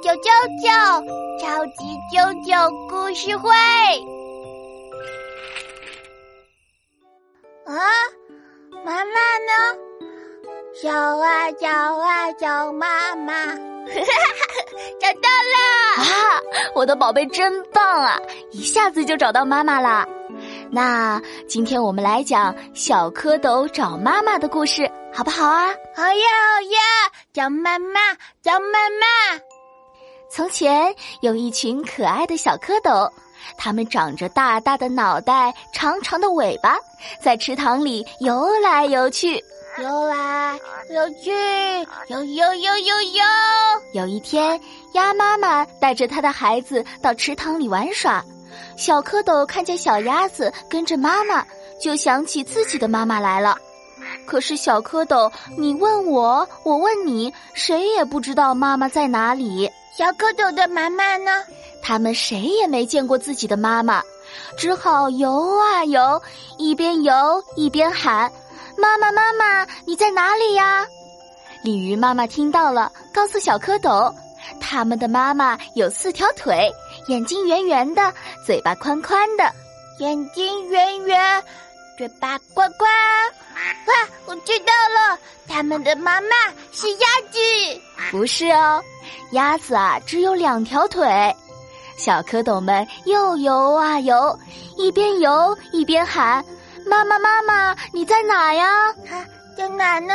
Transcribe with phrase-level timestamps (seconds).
[0.00, 0.28] 啾啾
[0.62, 0.68] 啾！
[1.40, 3.50] 超级啾啾故事会
[7.64, 7.74] 啊，
[8.84, 9.52] 妈妈呢？
[10.82, 13.54] 找啊找啊找妈妈，
[15.00, 16.02] 找到了！
[16.02, 16.40] 啊，
[16.74, 18.18] 我的宝贝真棒啊，
[18.52, 20.06] 一下子就找到妈妈啦！
[20.70, 25.66] 那今天我们来讲小蝌蚪找妈妈的故事，好不好啊？
[25.94, 26.80] 好呀好呀，
[27.32, 28.00] 找妈妈
[28.42, 29.51] 找妈妈。
[30.34, 33.06] 从前有一群可爱的小蝌蚪，
[33.58, 36.78] 它们长着大大的脑袋、长长的尾巴，
[37.22, 39.34] 在池塘里游来游去，
[39.78, 41.30] 游来游去，
[42.08, 43.22] 游游游游游。
[43.92, 44.58] 有一天，
[44.94, 48.24] 鸭妈妈带着它的孩子到池塘里玩耍。
[48.74, 51.44] 小蝌蚪看见小鸭子跟着妈妈，
[51.78, 53.58] 就想起自己的妈妈来了。
[54.24, 59.70] 可是小蝌蚪，你问我，我问你，谁也不知道妈妈在哪里。
[59.96, 61.44] 小蝌蚪的妈妈呢？
[61.82, 64.02] 他们谁也没见过自己的妈妈，
[64.56, 66.22] 只好游啊游，
[66.56, 67.12] 一边游
[67.56, 68.32] 一边喊
[68.78, 70.86] ：“妈妈，妈妈，你在哪里呀？”
[71.62, 74.12] 鲤鱼妈妈听到了，告诉小蝌蚪。
[74.60, 76.72] 他们的妈妈有四条腿，
[77.08, 78.12] 眼睛圆圆的，
[78.46, 79.44] 嘴巴宽宽的。
[79.98, 81.44] 眼睛圆圆，
[81.98, 82.90] 嘴巴宽宽。
[83.86, 86.28] 哇，我知道了，他们的妈妈
[86.72, 87.38] 是鸭子。
[88.10, 88.82] 不是哦，
[89.32, 91.04] 鸭子啊只有两条腿。
[91.96, 94.38] 小蝌蚪们又游啊游，
[94.76, 96.44] 一边游一边喊
[96.86, 98.92] ：“妈妈，妈妈，你在哪呀？
[99.56, 100.14] 在哪呢？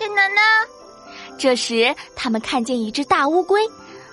[0.00, 0.40] 在哪呢？”
[1.38, 3.62] 这时，他们看见一只大乌龟，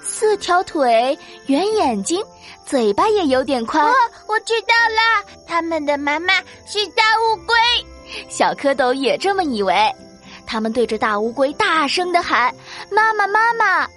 [0.03, 1.17] 四条腿，
[1.47, 2.21] 圆眼睛，
[2.65, 3.83] 嘴巴也有点宽。
[3.83, 3.93] 哦，
[4.27, 6.33] 我知道了，他们的妈妈
[6.67, 7.55] 是大乌龟。
[8.29, 9.91] 小蝌蚪也这么以为，
[10.45, 12.53] 他们对着大乌龟大声的喊
[12.91, 13.87] ：“妈妈，妈妈！”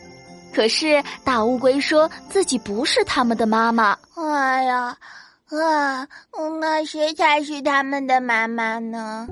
[0.54, 3.96] 可是大乌龟说自己不是他们的妈妈。
[4.14, 4.96] 哎呀，
[5.50, 6.06] 啊，
[6.60, 9.26] 那谁才是他们的妈妈呢？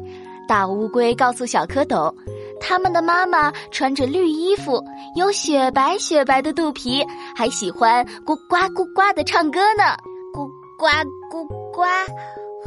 [0.49, 2.15] 大乌龟告诉小蝌蚪。
[2.59, 4.83] 他们的妈妈穿着绿衣服，
[5.15, 9.95] 有雪白雪白的肚皮，还喜欢咕呱咕呱的唱歌呢。
[10.33, 10.49] 咕
[10.79, 10.87] 呱
[11.31, 11.83] 咕呱，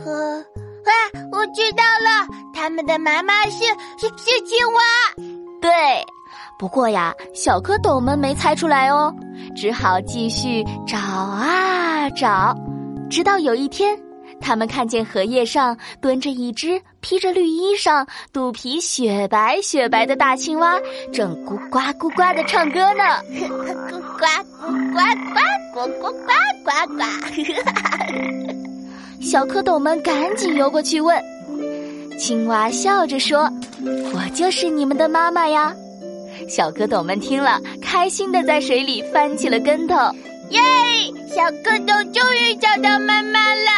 [0.05, 0.91] 呵，啊，
[1.31, 3.65] 我知道了，他们的妈妈是
[3.97, 4.81] 是是青蛙。
[5.59, 5.69] 对，
[6.59, 9.15] 不过呀，小蝌蚪们没猜出来哦，
[9.55, 12.53] 只好继续找啊找，
[13.09, 13.97] 直到有一天。
[14.41, 20.75] 他们看见荷叶上蹲着一只披着绿衣裳、肚皮雪白雪白的大青蛙，
[21.13, 23.03] 正咕呱咕呱的唱歌呢。
[23.31, 23.47] 咕
[24.17, 24.25] 呱
[24.59, 24.99] 咕呱
[25.33, 25.39] 呱
[25.79, 26.31] 咕呱呱
[26.65, 27.03] 呱呱。
[29.21, 31.17] 小蝌蚪们赶紧游过去问，
[32.19, 33.49] 青蛙笑着说
[34.13, 35.73] ：“我就是你们的妈妈呀。”
[36.49, 39.95] 小蝌蚪们听了开心的在水里翻起了跟头。
[40.49, 40.59] 耶！
[41.27, 43.68] 小蝌蚪终于找到妈妈了。